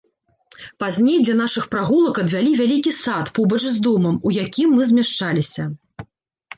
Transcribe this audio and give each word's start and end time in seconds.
Пазней 0.83 1.19
для 1.27 1.35
нашых 1.41 1.67
прагулак 1.75 2.15
адвялі 2.23 2.51
вялікі 2.63 2.91
сад 3.03 3.25
побач 3.39 3.63
з 3.69 3.77
домам, 3.87 4.21
у 4.31 4.35
якім 4.43 4.67
мы 4.81 4.93
змяшчаліся. 4.95 5.73